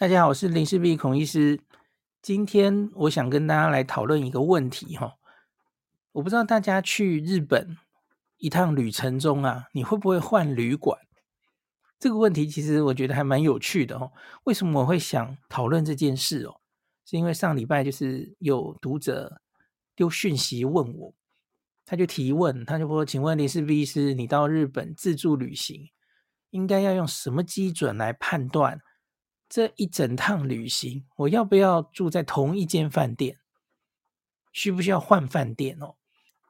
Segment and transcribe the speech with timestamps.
[0.00, 1.60] 大家好，我是林氏璧孔医师。
[2.22, 5.18] 今天我想跟大家来讨论一个问题哈，
[6.12, 7.76] 我不知道大家去日本
[8.38, 10.98] 一趟旅程中啊，你会不会换旅馆？
[11.98, 14.10] 这个问题其实我觉得还蛮有趣的哦。
[14.44, 16.62] 为什么我会想讨论这件事哦？
[17.04, 19.42] 是因为上礼拜就是有读者
[19.94, 21.14] 丢讯息问我，
[21.84, 25.90] 他就提问，他就说：“请问林氏璧医师，你到日本自助旅行，
[26.48, 28.80] 应该要用什么基准来判断？”
[29.50, 33.36] 这一整趟旅行，我要不要住在同一间饭店？
[34.52, 35.96] 需不需要换饭店哦？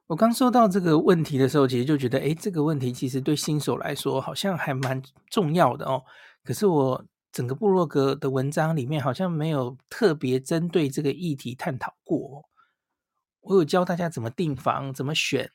[0.08, 6.04] 我刚收到这个问题的时候，其实就觉得，诶，这个问题其实对新手来说好像还蛮重要的哦。
[6.44, 12.44] 可是我整个部落格的文章里面好像没有特别针对这个议题探讨过。
[13.40, 15.50] 我有教大家怎么订房，怎么选，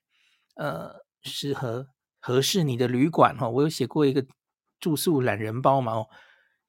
[0.55, 3.47] 呃，适合合适你的旅馆哈。
[3.47, 4.25] 我有写过一个
[4.79, 6.07] 住宿懒人包嘛哦。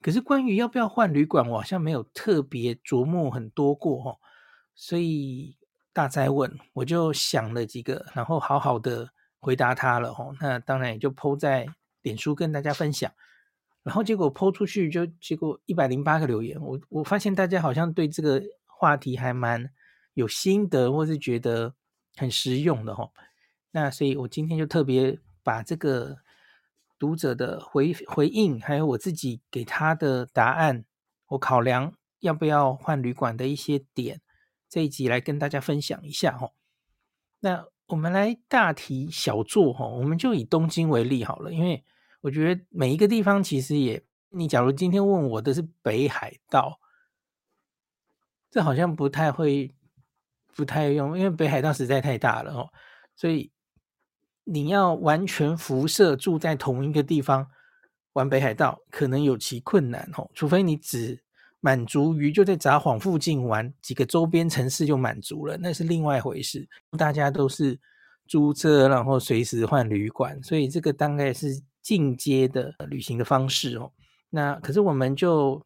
[0.02, 4.18] 可是关于要不要换旅馆，我好像没有特别琢磨很多过哦，
[4.74, 5.56] 所以
[5.92, 10.36] 大哉问，我就想了几个，然后好好的回答他了哦。
[10.40, 11.66] 那当然也就 po 在
[12.02, 13.10] 脸书跟大家分享，
[13.82, 19.68] 然后结果 po 出去就结果一百零八个留言，我我发现大家好像对这个话题还蛮
[20.14, 21.74] 有心得，或是觉得
[22.16, 23.10] 很实用的哦。
[23.72, 26.18] 那所以我今天就特别把这个。
[26.98, 30.84] 读者的回回应，还有我自己给他的答案，
[31.28, 34.20] 我考量要不要换旅馆的一些点，
[34.68, 36.52] 这一集来跟大家分享一下哈。
[37.40, 41.84] 那我们来大题小做哈，我们就以东京为例好了，因为
[42.22, 46.80] 我觉得每一个地方其实也，你假如今天问我的是北海道，
[48.50, 49.74] 这好像不太会，
[50.54, 52.72] 不太用，因为北海道实在太大了哦，
[53.14, 53.52] 所以。
[54.48, 57.48] 你要完全辐射住在同一个地方
[58.12, 60.30] 玩北海道，可能有其困难哦。
[60.34, 61.20] 除非你只
[61.58, 66.68] 满足于就在札幌附近玩几个周边城市就满足了，那是另外一回事。
[66.96, 67.76] 大家都是
[68.28, 73.90] 租车，然后随时换旅馆，所以这个大概是进阶的旅行的方式哦。
[74.30, 75.60] 那可是我们就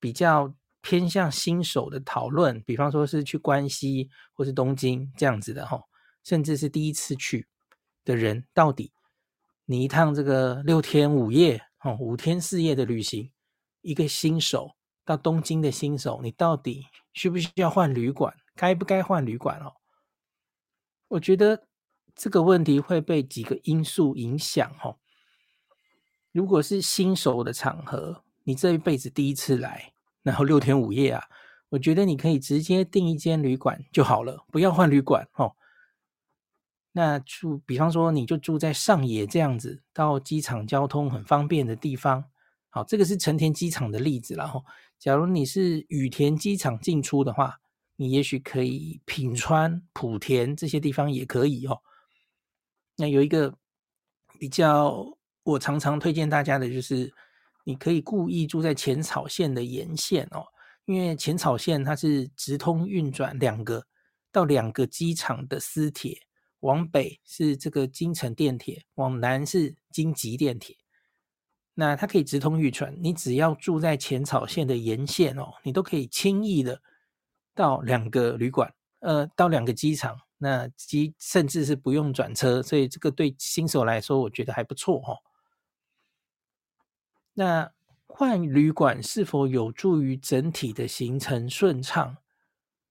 [0.00, 5.80] 比较偏向新手的讨论，比方说是去关西或是东京这样子的哈，
[6.24, 7.46] 甚至是第一次去。
[8.04, 8.92] 的人到底，
[9.64, 13.30] 你一趟这个六天五夜哦，五天四夜的旅行，
[13.80, 18.34] 一个新手到东京的新手，你到底需不需要换旅馆？
[18.54, 19.74] 该不该换旅馆哦？
[21.08, 21.66] 我觉得
[22.14, 24.98] 这个问题会被几个因素影响哦。
[26.32, 29.92] 如果是新手的场合，你这一辈子第一次来，
[30.22, 31.24] 然后六天五夜啊，
[31.70, 35.54] 我觉得你可以直接订一间旅馆就好了，不要换旅馆哦。
[36.94, 42.22] 那住，比方说，你就住在上野这样子，到机场交通很方便的地方。
[42.68, 44.34] 好，这个是成田机场的例子。
[44.34, 44.62] 然后，
[44.98, 47.60] 假如你是羽田机场进出的话，
[47.96, 51.80] 你也许可以品川、莆田这些地方也可以哦。
[52.96, 53.54] 那有一个
[54.38, 57.10] 比较，我常常推荐大家的就是，
[57.64, 60.44] 你可以故意住在浅草线的沿线哦，
[60.84, 63.86] 因为浅草线它是直通运转两个
[64.30, 66.18] 到两个机场的私铁。
[66.62, 70.76] 往北是这个京成电铁，往南是京急电铁。
[71.74, 76.82] 那它可以直通玉川，你只要住在浅草线的沿线哦，你都可以轻易的
[77.54, 85.18] 到两个旅馆，呃，到两个机场，那机甚至是不用转车，所以这个对新手来说，我觉得还不错哦。
[87.32, 87.72] 那
[88.06, 92.18] 换旅馆是否有助于整体的行程顺畅？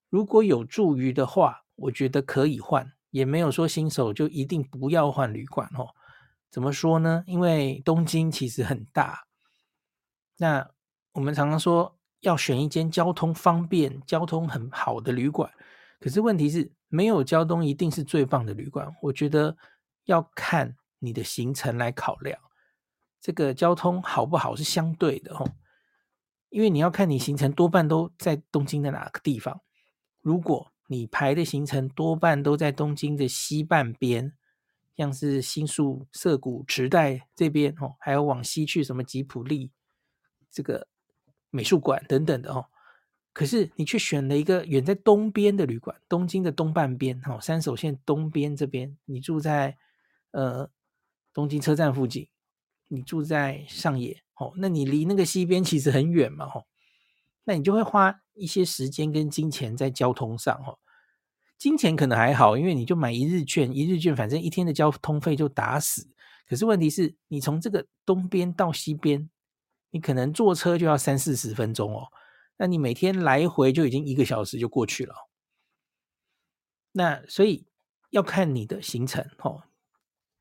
[0.10, 5.90] 如果有助于的话，我觉得可以换，也没有说新手就一定不要换旅馆哦。
[6.50, 7.24] 怎么说呢？
[7.28, 9.26] 因为东京其实很大，
[10.38, 10.70] 那
[11.14, 15.50] 我们常常说要选一间交通方便、交通很好的旅馆，
[16.00, 18.94] 可是问题是没有交通一定是最棒的旅馆。
[19.02, 19.56] 我觉得
[20.06, 22.38] 要看你的行程来考量。
[23.22, 25.48] 这个交通好不好是相对的哦，
[26.50, 29.62] 因为你要看你行程多半都在东京的哪个地方。
[30.20, 34.34] 如果你排的行程多半都在东京的西半边，
[34.98, 39.72] 像是新宿、涩谷、池袋这边哦，还有往西去什么吉普力、
[40.52, 40.90] 这个
[41.50, 42.66] 美术馆等等的哦，
[43.32, 49.78] 可是你却选了一个远在东边的旅馆，东京的东半边哦，山手线东边这边，你住在
[50.32, 50.70] 呃
[51.34, 52.28] 东京车站附近。
[52.94, 56.66] 你住在上野哦，那你离那个西边其实很远嘛吼，
[57.46, 60.78] 那你就会花一些时间跟金钱在交通上哦。
[61.62, 66.10] 金钱可能还好，因为你就买一日券，一日券反正一天的交通费就打死。
[66.50, 69.30] 可是问题是你从这个东边到西边，
[69.92, 72.08] 你可能坐车就要三四十分钟哦，
[72.58, 75.14] 那你每天来回就已经一个小时就过去了。
[76.94, 77.68] 那所以
[78.10, 79.62] 要看你的行程哦，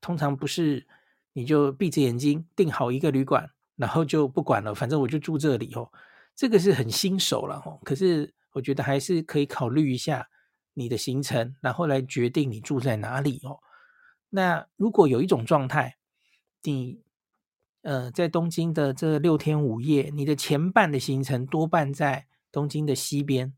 [0.01, 0.87] 通常不是。
[1.33, 5.89] 你就闭着眼睛订好一个旅馆，然后就不管了，反正我就住这里哦。
[6.35, 10.29] 这个是很新手了哦，可是我觉得还是可以考虑一下
[10.75, 13.61] 你的行程，然后来决定你住在哪里哦。
[14.29, 15.97] 那如果有一种状态，
[16.63, 17.01] 你
[17.83, 23.53] 呃在东京的这六天五夜，你的前半的行程多半在东京的西边，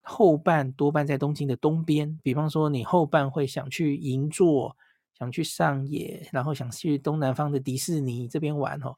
[0.00, 2.18] 后半多半在东京的东边。
[2.22, 4.76] 比方说，你后半会想去银座。
[5.18, 8.94] 想去上野，然后想去东南方的迪士尼这边玩哦。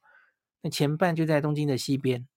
[0.61, 2.29] 那前半就在东京的西边。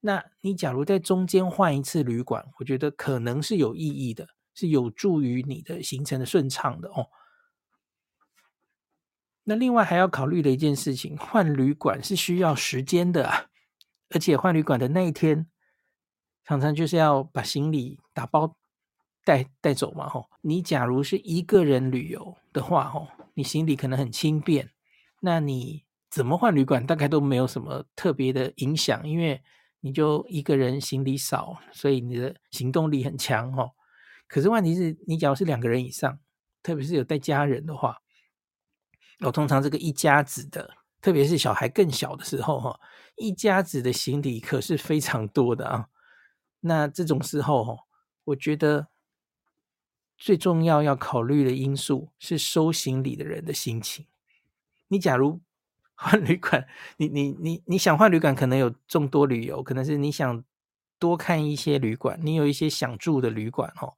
[0.00, 7.08] 那你假如在中间换一次旅馆，我觉得可能是有意义的，是有助于你的行程的顺畅的哦。
[9.44, 13.46] 那另外还要考虑的一件事情，换旅馆是需要时间的啊，
[14.10, 15.46] 而且换旅馆的那一天，
[16.44, 18.56] 常常就是要把行李打包。
[19.24, 20.28] 带带走嘛，吼！
[20.40, 24.70] 你假如是一个人旅游的话，吼，你行李可能很轻便，
[25.20, 29.40] 那你怎么换旅馆大概都没有什么特别的影响，因为
[29.78, 33.70] 你就一个人行李少，所以你的行动力很强，吼。
[34.32, 36.18] 可是问题是你假如是两个人以上，
[36.62, 37.98] 特别是有带家人的话，
[39.20, 40.70] 我通常这个一家子的，
[41.02, 42.80] 特别是小孩更小的时候，哈，
[43.16, 45.88] 一家子的行李可是非常多的啊。
[46.60, 47.76] 那这种时候，哈，
[48.24, 48.88] 我觉得。
[50.24, 54.06] 最重要要考虑的因素是收行李的人的心情。
[54.86, 55.40] 你假如
[55.96, 56.64] 换旅馆，
[56.96, 60.44] 你你你你想换旅馆，可能有众多理由，可能是你想
[61.00, 63.94] 多看一些旅馆，你有一些想住的旅馆哦。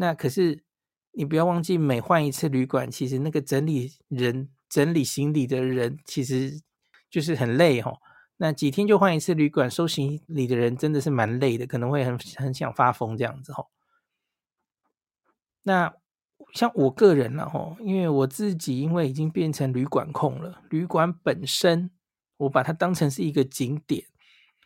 [0.00, 0.64] 那可是
[1.12, 6.62] 你不要忘记，每换一次旅馆，其实那个整理人整理行李的人，其实
[7.10, 7.98] 就是很累哦。
[8.38, 13.66] 那几天就换一次旅馆，收行李的人真的是蛮累的，可能会很很想发疯这样子哦。
[15.64, 15.94] 那
[16.54, 21.90] 像我个人呢，吼，因为我自己因为已经变成旅馆控了，旅馆本身
[22.38, 24.06] 我把它当成是一个景点，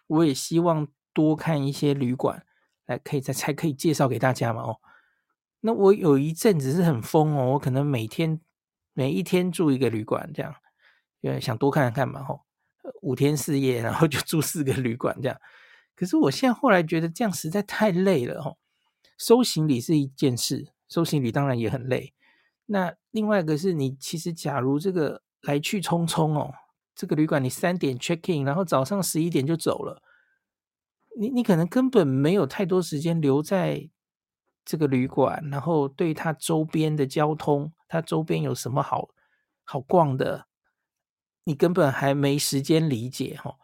[0.06, 2.46] 我也希望多看一些旅馆，
[2.86, 4.78] 来可以再才可以介绍给大家嘛，哦。
[5.66, 8.38] 那我有一阵子是很疯哦，我可能每天
[8.92, 10.54] 每一天住一个旅馆这样，
[11.22, 12.42] 因为想多看看嘛，吼，
[13.00, 15.40] 五天四夜，然后就住四个旅馆这样。
[15.96, 18.58] 可是我现在后来觉得这样实在太累了，吼，
[19.16, 20.68] 收行李是一件事。
[20.86, 22.12] 收行李当然也很累，
[22.66, 26.52] 那另外一个是你其实假如这个来去匆匆哦，
[26.94, 30.02] 这个旅馆你三点 check in，然后早上十一点就走了，
[31.18, 33.88] 你你可能根本没有太多时间留在
[34.64, 39.10] 这个旅馆，然后对它周边的交通，它周边有什么好
[39.62, 40.46] 好逛的，
[41.44, 43.56] 你根本还没时间理解哈，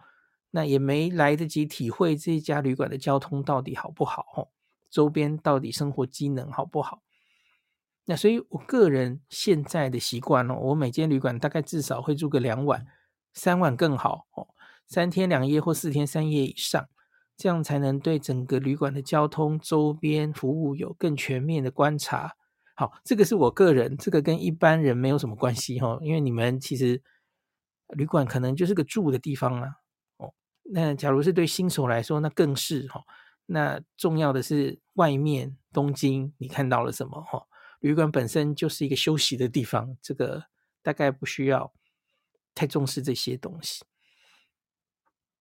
[0.50, 4.49] 那也没来得及体会这家旅馆的交通到底好不好哈，
[4.90, 7.02] 周边到底生活机能好不好。
[8.07, 12.85] 那所以，我个人现在的习惯哦，我每间旅馆大概至少会住个两晚、
[13.33, 14.49] 三晚更好哦，
[14.87, 16.88] 三天两夜或四天三夜以上，
[17.40, 22.37] 这样才能对整个旅馆的交通、周边服务有更全面的观察。
[22.75, 27.02] 好，这个是我个人，这个跟一般人没有什么关系哈，因为你们其实
[27.97, 29.76] 旅馆可能就是个住的地方啊。
[30.18, 33.02] 哦，那假如是对新手来说，那更是哈。
[33.47, 37.23] 那重要的是外面东京你看到了什么？
[37.23, 37.47] 哈，
[37.80, 40.44] 旅馆本身就是一个休息的地方，这个
[40.82, 41.73] 大概不需要
[42.54, 43.82] 太重视这些东西。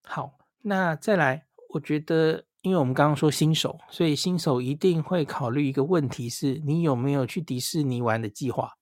[0.04, 8.74] 好，那再来，我觉得，因为我们刚刚说新手，所以新手一定会考虑一个问题是：你有没有去迪士尼玩的计划？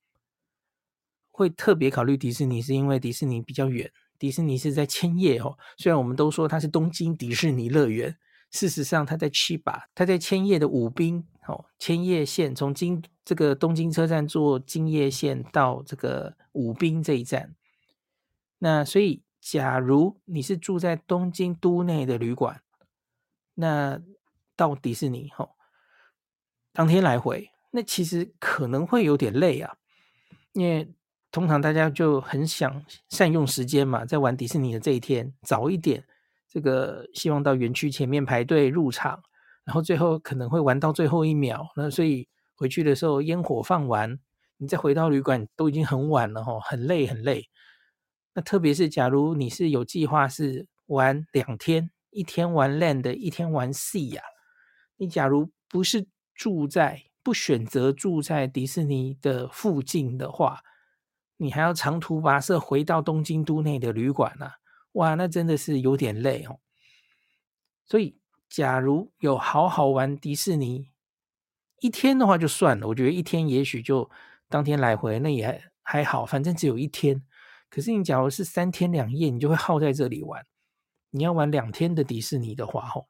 [1.30, 3.92] 会特别考虑迪士尼，是因为迪士尼比较远。
[4.18, 8.18] 迪士尼是在千叶哦，虽然我们都说它是东京迪士尼乐园，
[8.50, 9.64] 事实上它在千叶，
[9.94, 17.54] 它在千叶的武滨哦，千叶县从京这个东京车站坐京叶线到这个武滨这一站。
[18.58, 22.64] 那所以，假如你是住在东京都内的旅馆，
[23.58, 24.02] 那
[24.56, 25.50] 到迪士尼哦，
[26.72, 29.76] 当天来回，那其实可能会有点累啊，
[30.54, 30.94] 因为。
[31.30, 36.04] 通常大家就很想善用时间嘛，在玩迪士尼的这一天早一点，
[36.48, 39.22] 这个希望到园区前面排队入场，
[39.66, 44.18] 然后最后可能会玩到最后一秒，那所以回去的时候烟火放完，
[44.56, 47.50] 你再回到旅馆都已经很晚了哈，很累很累。
[48.34, 54.24] 那特别是假如你是有计划是玩两天，一天玩 Land，一天玩 Sea 呀，
[54.98, 60.64] 你假如不是住在不选择住在迪士尼的附近的话。
[61.40, 64.56] 你还要长途跋涉回到东京都内的旅馆啊，
[64.94, 66.60] 哇，那真的是有点累哦。
[67.86, 68.18] 所以，
[68.50, 70.90] 假如有好好玩迪士尼
[71.80, 74.10] 一天的话就算了，我觉得一天也许就
[74.50, 77.22] 当天来回，那也还好，反正只有一天。
[77.70, 80.44] 可是你假如是三天两夜，你就会耗在这里玩。
[81.12, 83.08] 你要玩两天的迪士尼的话，吼，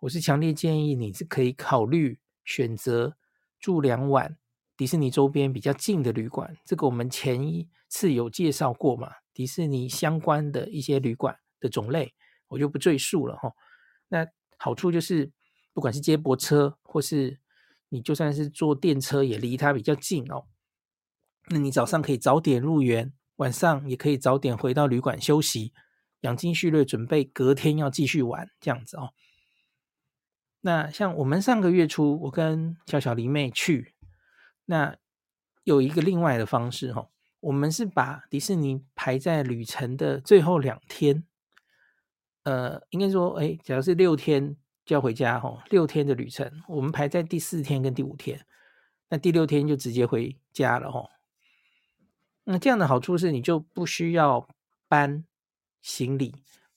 [0.00, 3.16] 我是强烈建议你是可以考虑选择
[3.58, 4.36] 住两晚。
[4.76, 9.10] 迪士尼周边比较近的旅馆，这个我们前一次有介绍过嘛？
[9.32, 12.14] 迪士尼相关的一些旅馆的种类，
[12.48, 13.52] 我就不赘述了哈。
[14.08, 14.26] 那
[14.58, 15.30] 好处就是，
[15.72, 17.40] 不管是接驳车，或是
[17.88, 20.44] 你就算是坐电车，也离它比较近哦。
[21.48, 25.72] 那你早上可以早点入园，晚上也可以早点回到旅馆休息，
[26.22, 29.10] 养精蓄锐，准备隔天要继续玩这样子哦。
[30.62, 33.94] 那像我们上个月初，我跟小小狸妹去。
[34.64, 34.96] 那
[35.64, 37.10] 有一个另外的方式哦，
[37.40, 41.24] 我们是把迪士尼排在旅程的最后两天，
[42.44, 48.46] 呃，应该说，哎，假如是六天就要回家哦，六天的旅程，我们排在第四天跟第五天，
[49.08, 51.10] 那第六天就直接回家了哦。
[52.44, 54.48] 那这样的好处是，你就不需要
[54.86, 55.24] 搬
[55.82, 56.34] 行李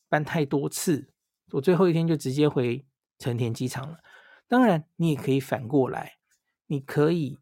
[0.09, 1.13] 搬太多次，
[1.51, 2.85] 我最后一天就直接回
[3.17, 3.99] 成田机场了。
[4.49, 6.17] 当然，你也可以反过来，
[6.67, 7.39] 你可以。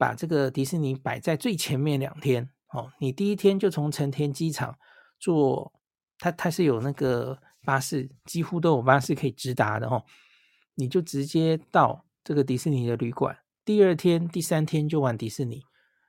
[0.00, 4.78] 把这个迪士尼摆在最前面两天哦，你第一天就从成田机场
[5.18, 5.72] 坐，
[6.20, 10.04] 它它是有那个巴士，几乎都有巴士可以直达的哦，
[10.76, 15.64] 你就直接到这个迪士尼的旅馆，第二天、第三天就玩迪士尼。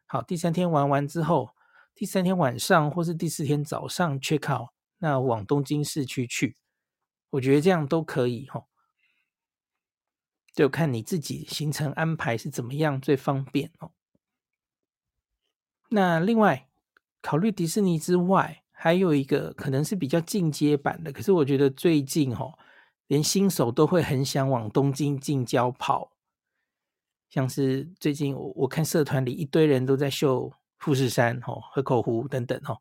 [0.05, 1.49] 好，第三天玩完之后，
[1.95, 4.69] 第三天晚上或是第四天早上 check out，
[4.99, 6.55] 那往东京市区去，
[7.31, 8.65] 我觉得这样都可以哦。
[10.53, 13.91] 就看你自己行程安排是怎么样最方便哦。
[15.89, 16.69] 那另外
[17.21, 22.57] 考虑迪士尼之外，还有一个可能是比较进阶版的，可是我觉得最近哦，
[23.07, 26.11] 连新手都会很想往东京近郊跑，
[27.29, 32.77] 像是最近我我看社团里一堆人都在秀富士山哦、河口湖等等哦。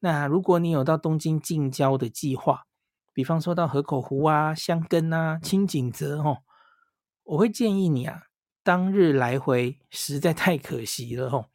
[0.00, 2.66] 那如果你有到东京近郊的计划，
[3.12, 6.38] 比方说到河口湖啊、箱根啊、轻井泽哦。
[7.22, 8.24] 我会建议你啊，
[8.64, 11.46] 当日来回实在太可惜了吼，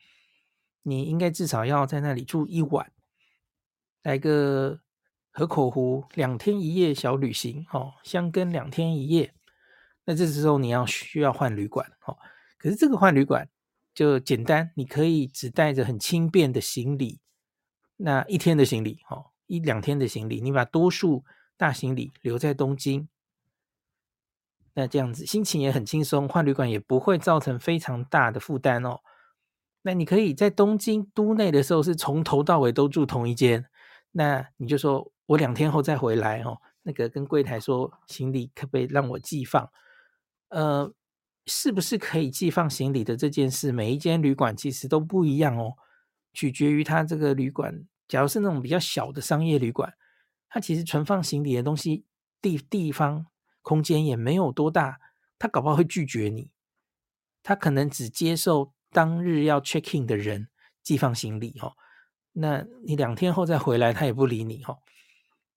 [0.84, 2.92] 你应该至少要在那里住一晚，
[4.04, 4.80] 来个
[5.32, 9.34] 河口湖两天一夜小旅行哦，箱根两天一夜。
[10.06, 12.16] 那这时候你要需要换旅馆哦，
[12.58, 13.50] 可是这个换旅馆
[13.94, 17.20] 就简单，你可以只带着很轻便的行李，
[17.98, 21.24] 那一天的行李哦，一两天的行李，你把多数
[21.58, 23.08] 大行李留在东京。
[24.74, 29.00] 那这样子心情也很轻松，换旅馆也不会造成非常大的负担哦。
[29.84, 33.66] 那你可以在东京都内的时候是从头到尾都住同一间，
[34.12, 36.58] 那你就说我两天后再回来哦。
[36.82, 39.70] 那个跟柜台说行李可不可以让我寄放？
[40.50, 40.92] 呃，
[41.46, 45.74] 是不是可以寄放行李的这件事，每一间旅馆其实都不一样哦，
[46.36, 47.88] 取决于他这个旅馆。
[48.08, 49.96] 假如是那种比较小的商业旅馆，
[50.50, 52.06] 它其实存放行李的东西
[52.40, 53.26] 地地方。
[53.68, 55.00] 空间也没有多大，
[55.40, 56.52] 他搞不好会拒绝你，
[57.42, 60.50] 他可能只接受当日要 check in 的人
[60.84, 61.74] 寄放行李哦。
[62.34, 64.78] 那你两天后再回来，他也不理你哦。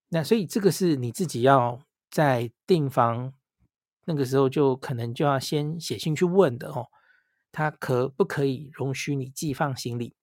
[0.08, 3.34] 那所以这个是你自己要在订房
[4.06, 6.86] 那个时候就可能就要先写信去问的哦，
[7.52, 10.16] 他可不可以容许你寄放行李？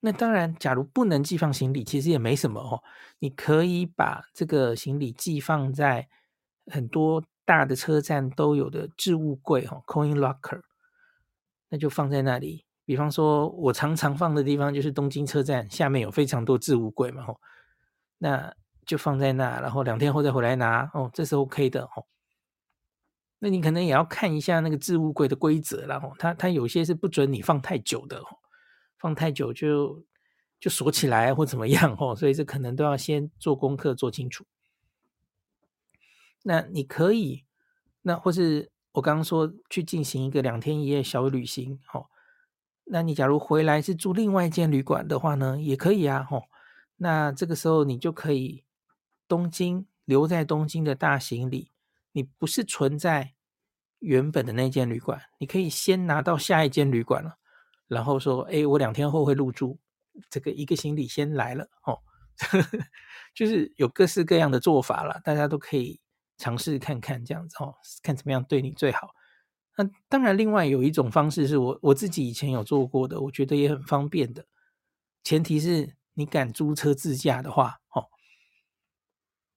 [0.00, 2.82] 那当然，假如不能寄放行李，其实也没什么哦，
[3.18, 6.08] 你可以把这个行李寄放在
[6.66, 10.62] 很多大的车站都有的置物柜哦，coin locker，
[11.68, 12.64] 那就放在那里。
[12.86, 17.40] 比方说，我常常放的地方就是东京车站下面有非常多置物柜嘛，吼，
[18.18, 18.54] 那
[18.86, 22.06] 就放在那，然后两天后再回来拿，哦，这是 OK 的，吼。
[23.38, 28.22] 那你可能也要看一下那个置物柜的规则，然后它它有些是不准你放太久的，
[29.00, 30.04] 放太久就
[30.60, 34.44] 就锁起来或怎么样，吼，所以这可能都要先做功课做清楚。
[36.42, 37.44] 那你可以，
[38.02, 42.06] 那或是我刚刚说去进行一个两天一夜小旅行，吼。
[42.84, 46.44] 那你假如回来是住另外一间旅馆的话呢，也可以啊，吼。
[46.96, 48.64] 那这个时候你就可以
[49.26, 51.70] 东京留在东京的大行李，
[52.12, 53.34] 你不是存在
[54.00, 57.38] 原本的那间旅馆，你可以先拿到下一间旅馆了，
[57.90, 59.78] 然后说，哎，我两天后会入住，
[60.30, 61.98] 这个一个行李先来了，哦，
[63.34, 66.00] 就是有各式各样的做法了，大家都可以
[66.38, 69.10] 尝试看看这样子，哦，看怎么样对你最好。
[69.76, 74.46] 那当然，另外有一种方式是我我自己以前有做过的，我觉得也很方便的。
[75.24, 78.06] 前提是你敢租车自驾的话，哦。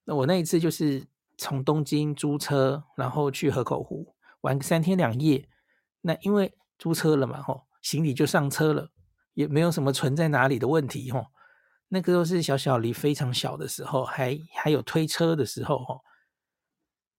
[0.04, 1.06] 那我那一次就是
[1.38, 5.48] 从东京租车，然后去河口湖玩三天两夜。
[6.00, 8.90] 那因为租车了嘛，吼，行李就上车了，
[9.34, 11.26] 也没有什么存在哪里的问题，吼。
[11.86, 16.00] 那个都是小小离非常小的时候，还还有推车的时候，吼。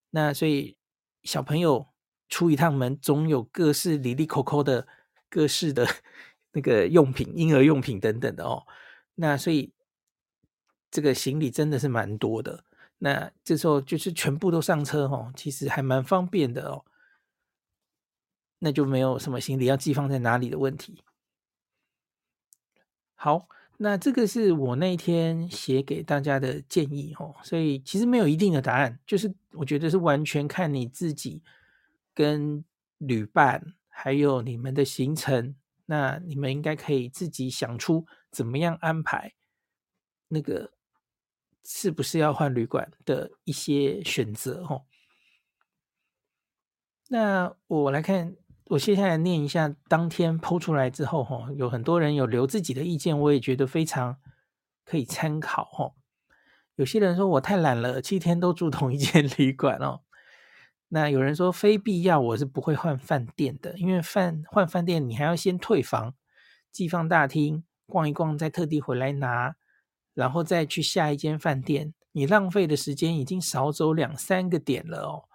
[0.10, 0.78] 那所以
[1.24, 1.88] 小朋友。
[2.28, 4.88] 出一趟门，总有各式哩哩抠抠的
[5.30, 5.88] 各式的
[6.54, 8.66] 那个用品，婴儿用品等等的哦。
[9.14, 9.72] 那所以
[10.90, 12.64] 这个行李真的是蛮多的。
[12.98, 16.84] 那这时候就是全部都上车哦，其实还蛮方便的哦。
[18.60, 21.04] 那就没有什么行李要寄放在哪里的问题。
[23.14, 27.36] 好，那这个是我那天写给大家的建议哦。
[27.44, 31.44] 所以其实没有一定的答案，就是我觉得是完全看你自己。
[32.18, 32.64] 跟
[32.98, 35.54] 旅伴还有你们的行程，
[35.88, 39.34] 那你们应该可以自己想出怎么样安排，
[40.30, 40.72] 那个
[41.66, 44.86] 是不是要换旅馆的一些选择哦。
[47.10, 54.18] 那我来看，我接下来念一下当天 PO 出来之后，哈，有很多人有留自己的意见，我也觉得非常
[54.84, 55.94] 可以参考哦。
[56.76, 60.02] 有些人说我太懒了，七天都住同一间旅馆哦。
[60.88, 66.16] 那有人说非必要，我是不会换饭店的，因为饭换饭店你还要先退房，
[66.72, 69.56] 寄放大厅逛一逛，再特地回来拿，
[70.16, 75.26] 然后再去下一间饭店，你浪费的时间已经少走两三个点了哦。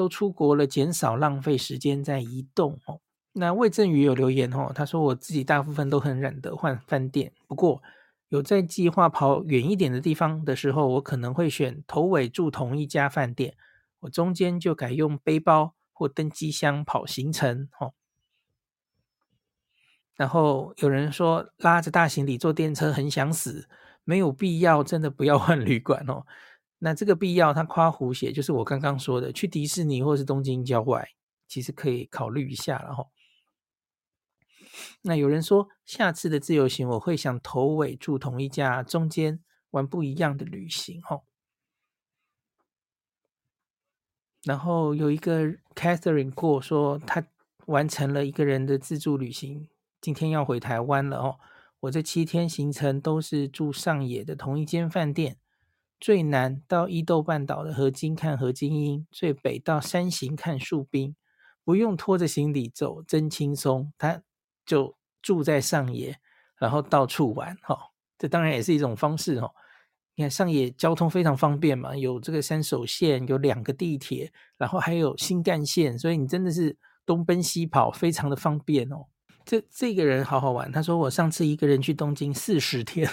[0.00, 3.02] 都出国了，减少浪费时间在移动哦。
[3.32, 7.82] 那魏正宇有留言哦，他说我自己大部分都很懒得换饭店，不过
[8.30, 13.54] 有在计划跑远一点的地方的时候，我可能会选头尾住同一家饭店。
[13.98, 17.92] 我中间就改用背包或登机箱跑行程，哦。
[20.16, 23.68] 然后有人说拉着大行李坐电车很想死，
[24.04, 26.24] 没有必要，真的不要换旅馆哦。
[26.82, 31.08] 那这个必要，他夸胡写，就是我刚刚说的，去迪士尼或是东京郊外，
[31.46, 33.06] 其实可以考虑一下了哈。
[35.02, 39.40] 那有人说下次的自由行，我会想头尾住同一家，中间
[39.70, 41.22] 玩不一样的旅行，哦。
[44.44, 47.26] 然后有一个 Catherine 过说，他
[47.66, 49.68] 完成了一个人的自助旅行，
[50.00, 51.38] 今天要回台湾了哦。
[51.80, 55.36] 我这七天行程都是住上野的同一间饭店，
[56.00, 61.14] 最南到伊豆半岛的河津看河津樱，最北到山形看树冰，
[61.62, 63.92] 不用拖着行李走，真轻松。
[63.98, 64.22] 他
[64.64, 66.18] 就住在上野，
[66.56, 67.78] 然后到处玩哈、哦，
[68.18, 69.52] 这当然也是一种方式哦。
[70.14, 79.06] 你看上野交通非常方便嘛，有这个山手线，有两个地铁，然后还有新干线，所以你真的是东奔西跑，非常的方便哦。
[79.50, 83.10] 这这个人好好玩，他说我上次一个人去东京四十天，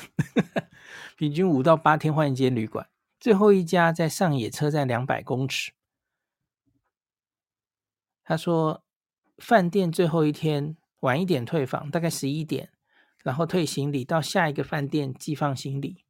[1.17, 2.87] 平均五到八天换一间旅馆，
[3.19, 5.71] 最后一家在上野车站两百公尺。
[8.23, 8.83] 他说
[9.39, 12.69] 饭店最后一天晚一点退房，大概十一点，
[13.23, 16.05] 然后退行李到下一个饭店寄放行李。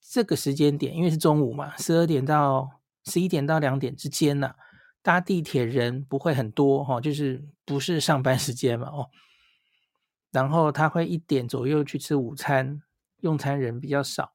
[0.00, 2.70] 这个时间点，因为是中午嘛，十二点到
[3.04, 4.54] 十一点到两点之间呢，
[5.02, 9.10] 搭地铁人不会很多哈，就是不是上班时间嘛哦。
[10.30, 12.82] 然后他会一点左右去吃午餐，
[13.20, 14.34] 用餐人比较少，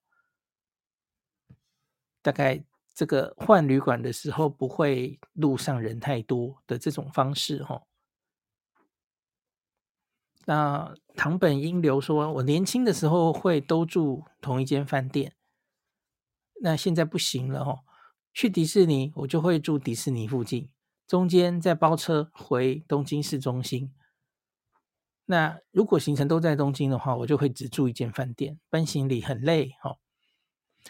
[2.21, 7.83] 大概这个换旅馆的时候不会路上人太多的这种方式哦。
[10.45, 15.35] 那唐本英流说，我年轻的时候会都住同一间饭店，
[16.61, 17.79] 那现在不行了哦。
[18.33, 20.69] 去迪士尼我就会住迪士尼附近，
[21.07, 23.93] 中间再包车回东京市中心。
[25.25, 29.97] 那如果行程都在东京的话，我就会只住一间饭店，搬行李很累哦。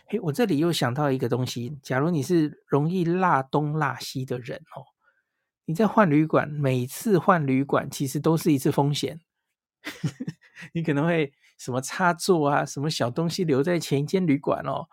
[0.07, 4.81] 嘿，我这里又想到一个东西，假如你是容易落东落西的人哦，
[5.65, 9.19] 你在换旅馆，每次换旅馆其实都是一次风险。
[10.73, 14.87] 你可能会什么插座啊，什么小东西留在前一间旅馆哦，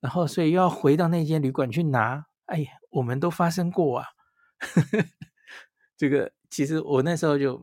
[0.00, 2.24] 然后所以又要回到那间旅馆去拿。
[2.46, 4.06] 哎呀，我们都发生过啊。
[5.98, 7.62] 这个其实我那时候就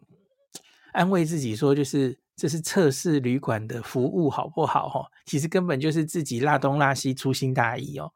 [0.95, 5.11] 安慰自己说，就是这是测试旅馆的服务好不好哈。
[5.25, 8.13] 其实根本就是自己拉东拉西，粗心大意哦。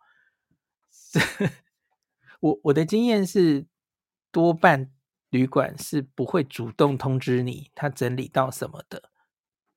[2.41, 3.67] 我我的经验是
[4.31, 4.91] 多半。
[5.31, 9.11] 旅馆是不会主动通知你他整理到什么的，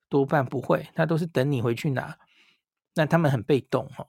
[0.09, 2.17] 多半不会，他都是等你回去拿。
[2.95, 4.07] 那他们很被动哦，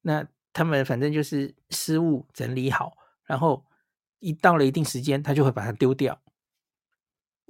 [0.00, 3.66] 那他们反正就是失误整理好，然后
[4.20, 6.18] 一到了一定时间，他就会把它丢掉。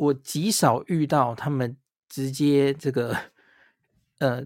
[0.03, 1.77] 我极少遇到他们
[2.09, 3.17] 直接这个，
[4.19, 4.45] 呃，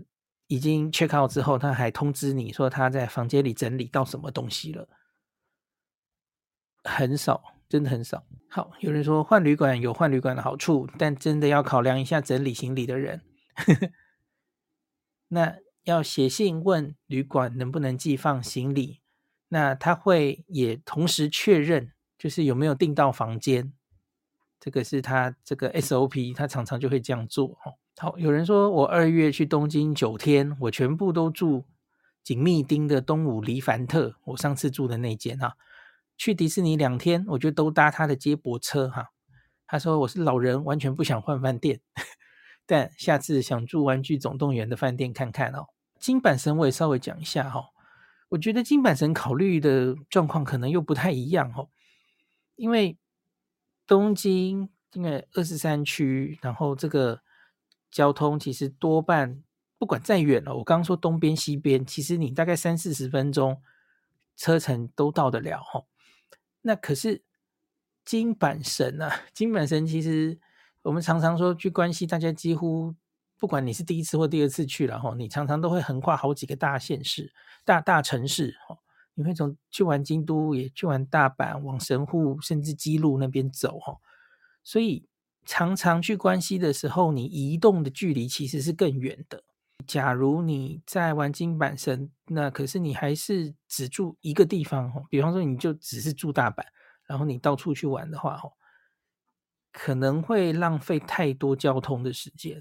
[0.48, 4.88] 已经 check out 之后，他还通知你说他在房间里整理到什么东西了，
[6.84, 7.52] 很少。
[7.68, 8.24] 真的很少。
[8.48, 13.22] 好，有人说换旅馆有换旅馆的好处，但真的要考量一下整理行李的人。
[15.26, 19.00] 那要写信问旅馆能不能寄放行李，
[19.48, 23.72] 那他会也同时确认，就是有没有订到房间。
[24.66, 27.56] 这个是他这个 SOP，他常常就会这样做。
[27.96, 31.66] 好，有人说我二月去东京九天，我全部都住
[32.24, 35.52] 锦密町的东武梨凡特，我上次住的那间啊。
[36.16, 39.12] 去迪士尼两天，我就都搭他的接驳车哈。
[39.68, 41.80] 他说我是老人，完全不想换饭店，
[42.66, 45.66] 但下次想住玩具总动员的饭店看看哦。
[46.00, 47.66] 金阪神我也稍微讲一下哈。
[48.30, 51.68] 我觉得金阪神考虑的状况可能又不太一样哦，
[52.56, 52.98] 因为
[53.86, 57.20] 东京因为二十三区，然后这个
[57.90, 59.42] 交通其实多半
[59.78, 63.60] 不管再远了，我刚刚说东边西边，其实你大概三四十分钟
[64.36, 65.84] 车程都到得了哈。
[66.62, 67.22] 那可是
[68.04, 70.38] 金板神啊，金板神其实
[70.82, 72.94] 我们常常说去关西，大家几乎
[73.38, 77.32] 不管你是第一次或第二次去了哈，你常常都会横跨好几个大县市、
[77.64, 78.78] 大大城市哈。
[79.16, 83.96] 你会从去完京都，也去完大阪，往神户甚至姬路那边走哈。
[84.62, 85.08] 所以
[85.46, 89.42] 常常去关西的时候，你移动的距离其实是更远的。
[89.86, 95.04] 假如你在玩京阪神，那可是你还是只住一个地方哦。
[95.08, 96.64] 比方说，你就只是住大阪，
[97.06, 98.52] 然后你到处去玩的话，哦，
[99.72, 102.60] 可能会浪费太多交通的时间。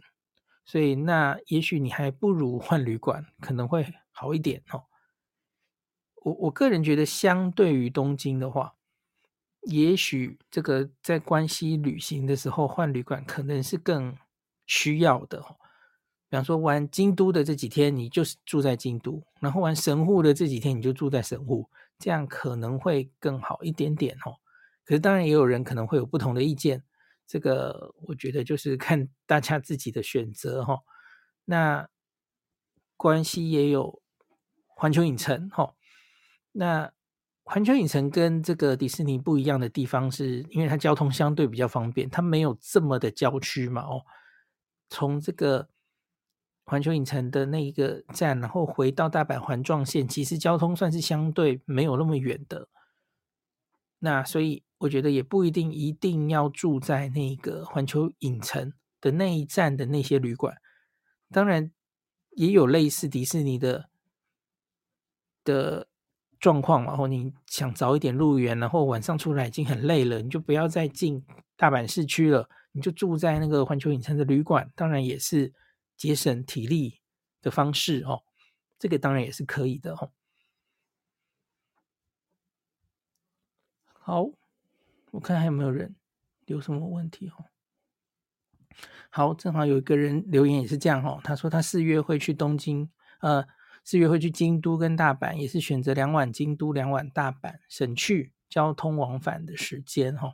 [0.65, 4.83] 所以，那也许你还不如换旅馆，可能会好一点哦。
[6.25, 8.73] 我我个人觉得，相对于东京的话，
[9.61, 14.17] 也许这个在关西旅行的时候换旅馆，可能是更
[14.65, 15.39] 需要的。
[16.27, 24.33] 比方说玩京都的这几天，你就是住在京都；然后玩神户的这几天，你就住在神户，这样可能会更好一点点哦。
[24.83, 26.83] 可是当然也有人可能会有不同的意见，
[27.27, 30.79] 这个我觉得就是 看大家自己的选择哈。
[31.45, 31.87] 那
[32.97, 34.01] 关西也有
[34.65, 35.74] 环球影城哈，
[36.55, 36.91] 那
[37.43, 44.05] 环球影城跟这个迪士尼不一样的地方是，因为它交通相对比较方便，它没有这么的郊区嘛哦，
[44.89, 45.69] 从这个。
[46.67, 52.69] 环球影城的那一个站，然后回到大阪环状线，其实交通算是相对没有那么远的。
[53.99, 60.57] 那所以我觉得也不一定一定要住在那个环球影城的那一站的那些旅馆。
[61.31, 61.71] 当然
[62.31, 63.91] 也有类似迪士尼的
[65.43, 65.87] 的
[66.45, 74.71] 状况，然后你想早一点入园，然后晚上出来已经很累了，你就不要再进大阪市区了，你就住在那个环球影城的旅馆。
[74.75, 75.53] 当然也是。
[75.97, 76.99] 节省体力
[77.41, 78.23] 的方式哦，
[78.77, 80.11] 这个当然也是可以的哦。
[83.93, 84.29] 好，
[85.11, 85.95] 我看还有没有人
[86.47, 87.45] 有什么问题哦。
[89.09, 93.47] 好，正好有一个人留言也是这样哦，他说他四月会去东京，呃，
[93.85, 100.33] 四月会去京都跟大阪，也是选择两晚京都，两晚大阪，省去交通往返的时间哦。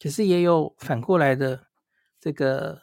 [0.00, 1.66] 可是也有反过来的
[2.20, 2.82] 这个。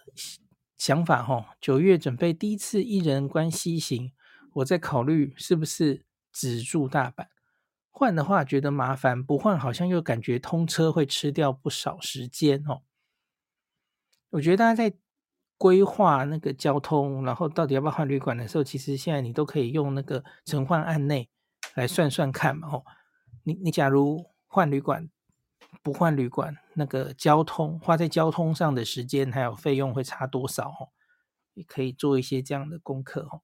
[0.77, 4.11] 想法哈，九月准备第一次一人关西行，
[4.55, 7.27] 我在考虑是不是只住大阪。
[7.89, 12.81] 换的话觉得麻烦，不换好像又感觉通车会吃掉不少时间哦。
[14.31, 14.97] 我觉得大家在
[15.57, 21.29] 规划那个交通，然后到底要不要换旅馆的时候，其实现在你都可以用那个承换案内
[21.75, 22.67] 来算算看嘛。
[22.69, 22.83] 哦，
[23.43, 25.09] 你你假如换旅馆
[25.81, 30.69] 不换旅馆，那个交通花在交通上的时间还有费用会差多少？
[30.69, 30.89] 哦，
[31.53, 33.41] 你可以做一些这样的功课哦。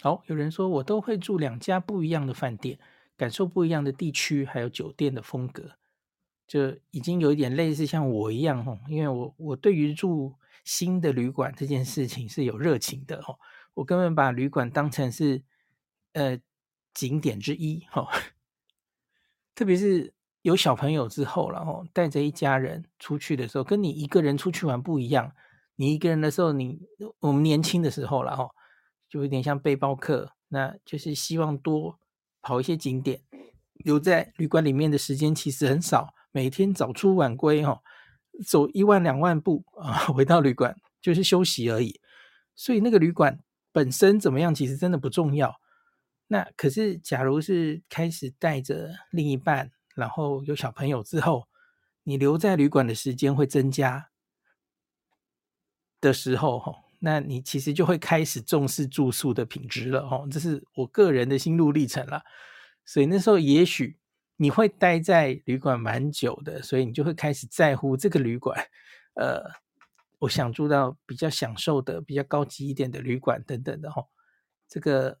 [0.00, 2.78] 好，有人说我都会住两家不一样的饭店，
[3.16, 5.76] 感受不一样的地区，还有酒店的风格，
[6.46, 8.78] 就已经有一点类似像我一样哦。
[8.88, 13.38] 因为我我对于住新的旅馆这件事情是有热情的哦，
[13.74, 15.42] 我根本把旅馆当成是
[16.12, 16.38] 呃
[16.92, 18.08] 景点之一哈。
[19.54, 25.32] 特别是有小朋友之后，然后带着一家人出去的时候，跟你一个人出去玩不一样。
[25.76, 26.80] 你一个人的时候，你
[27.20, 28.50] 我们年轻的时候了哈。
[29.06, 32.00] 就有点像背包客，那就是希望多
[32.42, 33.22] 跑一些景点，
[33.74, 37.80] 留在旅馆里面的时间其实很少，每天早出晚归哈，
[38.44, 42.00] 走一万两万步 啊，回到旅馆就是休息而已。
[42.56, 43.38] 所以那个旅馆
[43.70, 45.60] 本身怎么样，其实真的不重要。
[46.26, 51.46] 那可是，假如是开始带着另一半，然后有小朋友之后，
[52.02, 54.10] 你留在旅馆的时间会增加
[56.00, 56.74] 的时候，哈。
[56.98, 62.24] 那你其实就会开始重视住宿的品质了哦，这是我个人的心路历程了。
[62.84, 63.98] 所以那时候也许
[64.36, 68.58] 你会待在旅馆蛮久的，所以你就会开始在乎这个旅馆。
[69.14, 69.42] 呃，
[70.18, 74.04] 我想住到比较享受的、比较高级一点的旅馆等等的哈。
[74.66, 75.18] 这个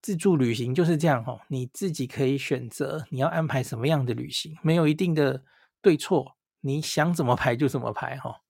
[0.00, 5.42] 自助旅行就是这样哈，你自己可以选择你要安排什么样的旅行，没有一定的
[5.80, 8.40] 对错，你想怎么排就怎么排哈。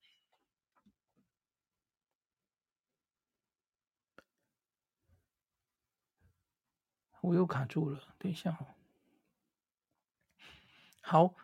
[7.23, 8.84] 我又卡住了，等一下哦。
[11.07, 11.35] 好，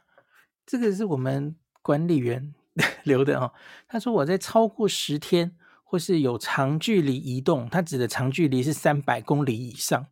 [0.64, 2.54] 这个是我们管理员
[3.04, 3.52] 留的哦。
[3.86, 10.06] 他说我在超过十天或是有长距离移动，他指的长距离是三百公里以上，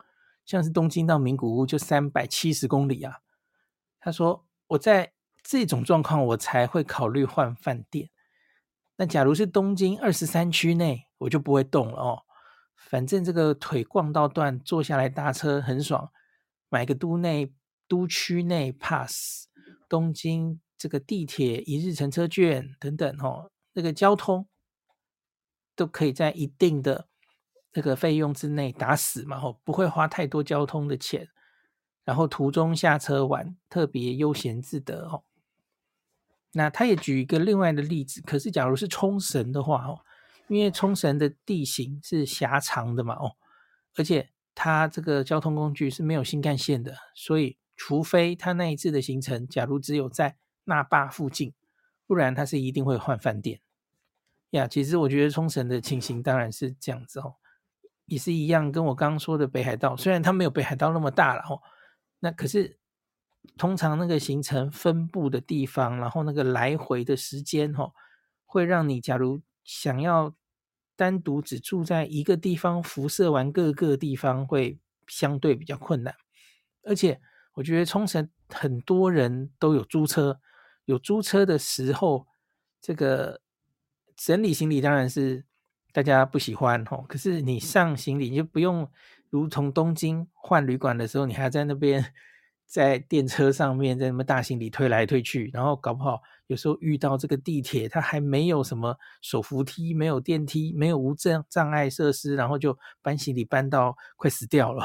[0.44, 3.20] 像是东京到名古屋就三百七十公里啊。
[3.98, 8.10] 他说我在这种状况我才会考虑换饭店。
[8.96, 12.22] 那假如是东京二十三区内，我就不会动了哦。
[12.76, 16.10] 反正这个腿逛到断，坐下来搭车很爽。
[16.68, 17.54] 买个都内
[17.88, 19.48] 都区内 pass，
[19.88, 24.46] 东京这个地铁一日乘车券等等哦，那个交通
[25.74, 27.08] 都可以在一定的
[27.72, 31.28] 那个费用之内打死嘛，吼，不会花太多交通的钱。
[32.04, 35.24] 然后途中下车玩，特别悠闲自得哦。
[36.52, 40.00] 那他也举一个另外的例子，可是假如是冲绳的话哦。
[40.48, 43.36] 因为冲绳的地形是狭长的嘛，哦，
[43.96, 51.54] 而且它这个交通工具是没有新干线的，所以除非他那一次的行程，假如只有在那霸附近，
[52.06, 53.60] 不然他是一定会换饭店。
[54.50, 57.36] 呀，其实我觉得冲绳的情形当然是这样子哦，
[58.04, 61.62] 也是一样，跟我刚刚说的北海道，虽然它没有北海道那么大了哦，
[62.18, 62.78] 那可是
[63.56, 67.94] 通常那个行程分布的地方，然后那个来回的时间哦，
[68.44, 69.40] 会让你假如。
[69.70, 70.34] 想要
[70.96, 76.14] 单独只住在一个地方，辐射完各个地方会相对比较困难。
[76.84, 77.20] 而且
[77.58, 80.38] 我觉得冲绳很多人都有租车，
[80.84, 82.24] 有租车的时候，
[82.80, 83.40] 这个
[84.16, 85.44] 整理行李当然是
[85.92, 87.04] 大家不喜欢哦。
[87.08, 88.88] 可是你上行李你就不用，
[89.28, 92.14] 如同东京换旅馆的时候，你还在那边。
[92.68, 104.84] 在电车上面，在那么大行李推来推去，然后搞不好有时候遇到这个地铁，它还没有什么手扶梯，没有电梯，没有无障障碍设施，然后就搬行李搬到快死掉了。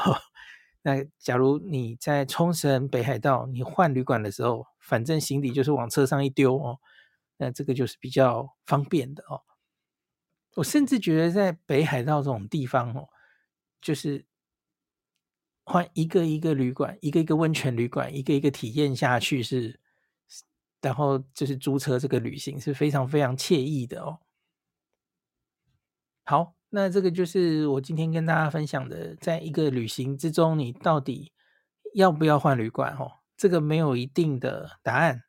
[0.84, 6.78] 那假如你在冲绳北海道，你换旅馆的时候，反正行李就是往车上一丢哦，
[7.38, 9.42] 那这个就是比较方便的哦。
[10.54, 13.08] 我甚至觉得在北海道这种地方哦，
[13.80, 14.24] 就是。
[15.66, 19.80] 换一个一个旅馆，一个一个温泉旅馆，一个一个体验下去是，
[20.82, 24.18] 然后就是租车这个旅行是非常非常惬意的哦。
[26.26, 31.32] 好，那这个就是我今天跟大家分享的，在一个旅行之中，你到底
[31.94, 32.96] 要不要换旅馆？
[32.96, 35.22] 哦，这个没有一定的答案。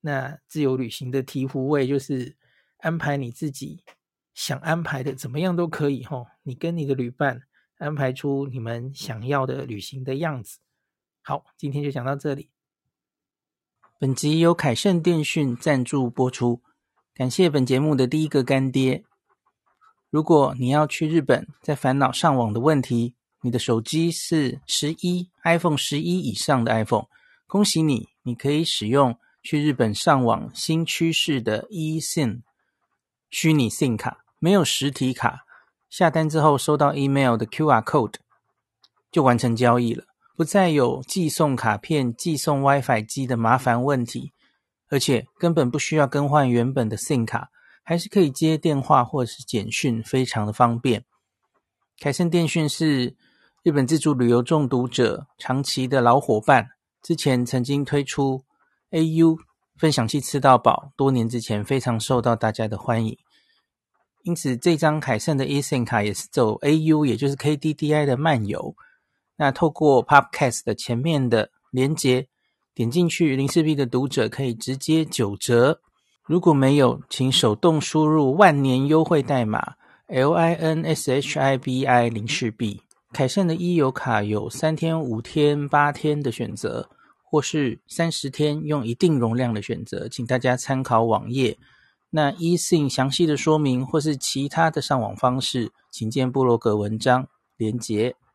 [0.00, 2.38] 那自由旅行的醍醐味就是
[2.78, 3.84] 安排你自己
[4.32, 6.04] 想安排的，怎么样都可以。
[6.04, 7.42] 吼，你跟你的旅伴。
[7.76, 10.60] 安排出你们想要的旅行的样子。
[11.20, 12.48] 好，今天就讲到这里。
[13.98, 16.62] 本集由凯盛电讯赞助播出，
[17.12, 19.04] 感谢本节目的第一个干爹
[20.12, 27.06] 如果你要去日本，在烦恼上网的问题，你的手机是十一 iPhone 十一以上的 iPhone，
[27.46, 32.42] 恭喜你，你可以使用去日本上网新趋势的 eSIM
[33.30, 35.46] 虚拟 SIM 卡，没有实体卡，
[35.88, 38.16] 下单之后收到 email 的 QR code
[39.10, 40.04] 就完成交易了，
[40.36, 44.32] 不再有寄送卡片、寄送 WiFi 机的麻烦问题。
[44.90, 47.48] 而且根本不需要更换原本的 SIM 卡，
[47.82, 51.04] 还是可以接电话或者是简讯，非常的方便。
[52.00, 53.16] 凯盛电讯是
[53.62, 56.70] 日本自助旅游中毒者长期的老伙伴，
[57.02, 58.44] 之前曾经推出
[58.90, 59.38] AU
[59.76, 63.16] 分享器吃到饱，多年之前非常受到大家的欢迎。
[64.24, 68.74] 因此，这张凯盛的 eSIM 卡也是走 AU，也就是 KDDI 的漫游。
[69.36, 72.28] 那透过 Podcast 的前面的连接。
[72.74, 75.82] 点进去，林氏璧的读者可以直接九折。
[76.32, 79.74] 如果没有，请手动输入万年优惠代码
[80.06, 82.80] L I N S H I B I 零四 B。
[83.12, 86.88] 凯盛的 e 游卡有三天、五天、八天的选择，
[87.22, 91.58] 或是三十天用一定容量的选择，请大家参考网页。
[92.08, 98.16] 那 eSIM 详细的说明或是其他的上网方式，请见部落格文章连结。